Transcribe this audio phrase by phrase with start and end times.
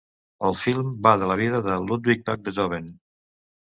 [0.47, 2.93] El film va de la vida de Ludwig van Beethoven.